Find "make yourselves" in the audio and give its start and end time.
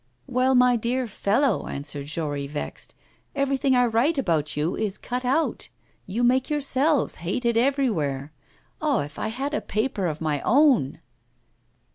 6.23-7.17